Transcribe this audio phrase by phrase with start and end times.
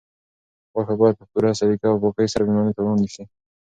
[0.71, 3.23] غوښه باید په پوره سلیقه او پاکۍ سره مېلمنو ته وړاندې شي.